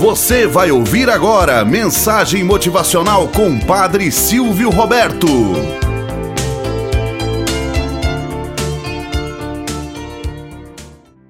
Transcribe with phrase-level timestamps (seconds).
[0.00, 5.26] Você vai ouvir agora mensagem motivacional com Padre Silvio Roberto.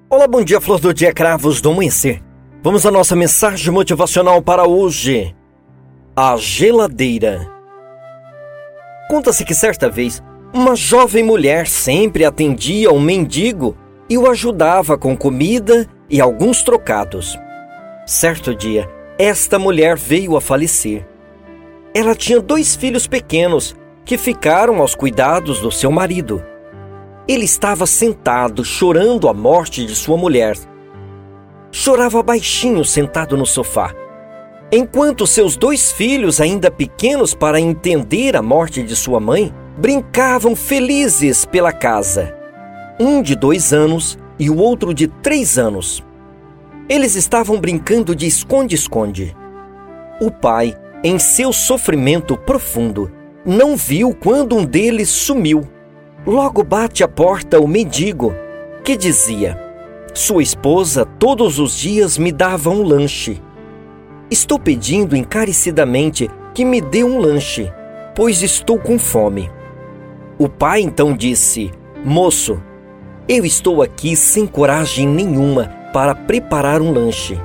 [0.09, 2.23] Olá, bom dia, flor do dia, cravos do amanhecer.
[2.63, 5.35] Vamos à nossa mensagem motivacional para hoje.
[6.15, 7.45] A geladeira.
[9.09, 13.75] Conta-se que certa vez, uma jovem mulher sempre atendia um mendigo
[14.09, 17.37] e o ajudava com comida e alguns trocados.
[18.05, 21.07] Certo dia, esta mulher veio a falecer.
[21.93, 26.43] Ela tinha dois filhos pequenos que ficaram aos cuidados do seu marido.
[27.27, 30.57] Ele estava sentado chorando a morte de sua mulher.
[31.71, 33.93] Chorava baixinho sentado no sofá.
[34.71, 41.45] Enquanto seus dois filhos, ainda pequenos para entender a morte de sua mãe, brincavam felizes
[41.45, 42.35] pela casa.
[42.99, 46.03] Um de dois anos e o outro de três anos.
[46.91, 49.33] Eles estavam brincando de esconde-esconde.
[50.19, 53.09] O pai, em seu sofrimento profundo,
[53.45, 55.61] não viu quando um deles sumiu.
[56.27, 58.33] Logo bate à porta o mendigo,
[58.83, 59.57] que dizia:
[60.13, 63.41] Sua esposa todos os dias me dava um lanche.
[64.29, 67.71] Estou pedindo encarecidamente que me dê um lanche,
[68.13, 69.49] pois estou com fome.
[70.37, 71.71] O pai então disse:
[72.03, 72.61] Moço,
[73.29, 77.39] eu estou aqui sem coragem nenhuma para preparar um lanche.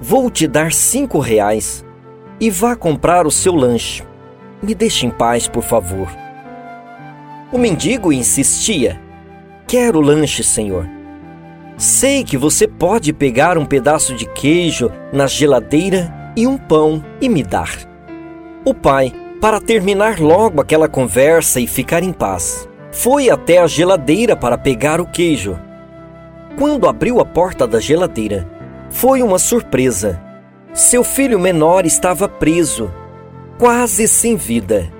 [0.00, 1.84] Vou te dar cinco reais
[2.40, 4.02] e vá comprar o seu lanche.
[4.62, 6.08] Me deixe em paz, por favor.
[7.52, 9.00] O mendigo insistia:
[9.66, 10.88] Quero lanche, senhor.
[11.76, 17.28] Sei que você pode pegar um pedaço de queijo na geladeira e um pão e
[17.28, 17.70] me dar.
[18.64, 24.36] O pai, para terminar logo aquela conversa e ficar em paz, foi até a geladeira
[24.36, 25.58] para pegar o queijo
[26.58, 28.48] quando abriu a porta da geladeira,
[28.90, 30.20] foi uma surpresa.
[30.72, 32.90] Seu filho menor estava preso,
[33.58, 34.92] quase sem vida.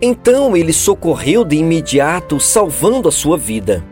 [0.00, 3.84] Então ele socorreu de imediato, salvando a sua vida.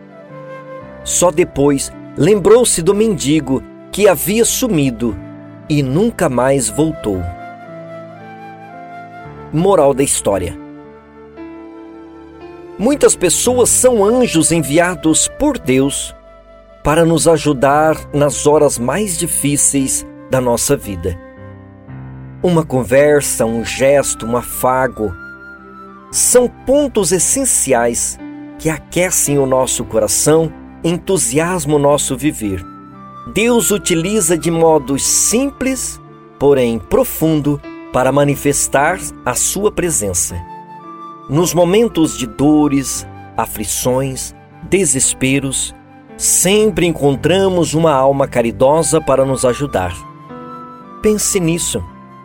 [1.02, 5.16] Só depois lembrou-se do mendigo que havia sumido
[5.68, 7.22] e nunca mais voltou.
[9.52, 10.63] Moral da história
[12.78, 16.14] Muitas pessoas são anjos enviados por Deus
[16.82, 21.18] para nos ajudar nas horas mais difíceis da nossa vida.
[22.42, 25.12] Uma conversa, um gesto, um afago
[26.10, 28.18] são pontos essenciais
[28.58, 30.52] que aquecem o nosso coração,
[30.84, 32.64] entusiasmam o nosso viver.
[33.32, 36.00] Deus utiliza de modo simples,
[36.38, 37.60] porém profundo,
[37.92, 40.53] para manifestar a sua presença.
[41.28, 44.34] Nos momentos de dores, aflições,
[44.68, 45.74] desesperos,
[46.16, 49.94] sempre encontramos uma alma caridosa para nos ajudar.
[51.02, 51.82] Pense nisso.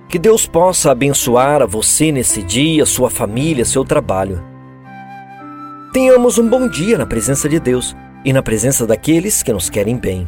[0.10, 4.44] Que Deus possa abençoar a você nesse dia, sua família, seu trabalho.
[5.94, 7.96] Tenhamos um bom dia na presença de Deus
[8.26, 10.28] e na presença daqueles que nos querem bem.